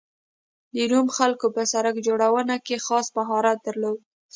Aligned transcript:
د 0.73 0.75
روم 0.91 1.07
خلکو 1.17 1.47
په 1.55 1.63
سړک 1.73 1.95
جوړونه 2.07 2.55
کې 2.65 2.83
خاص 2.85 3.07
مهارت 3.17 3.57
درلود 3.67 3.99